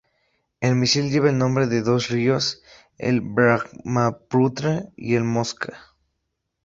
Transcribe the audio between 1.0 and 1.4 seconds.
lleva el